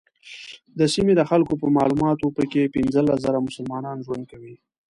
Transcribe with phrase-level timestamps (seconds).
[0.79, 4.55] د سیمې د خلکو په معلوماتو په کې پنځلس زره مسلمانان ژوند کوي.